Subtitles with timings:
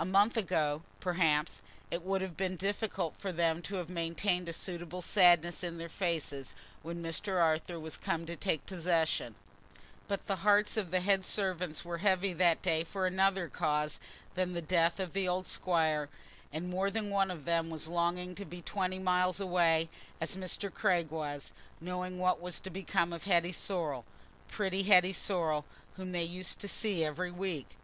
[0.00, 4.52] A month ago, perhaps, it would have been difficult for them to have maintained a
[4.52, 7.40] suitable sadness in their faces, when Mr.
[7.40, 9.36] Arthur was come to take possession;
[10.08, 14.00] but the hearts of the head servants were heavy that day for another cause
[14.34, 16.08] than the death of the old squire,
[16.52, 19.88] and more than one of them was longing to be twenty miles away,
[20.20, 20.74] as Mr.
[20.74, 26.66] Craig was, knowing what was to become of Hetty Sorrel—pretty Hetty Sorrel—whom they used to
[26.66, 27.76] see every week.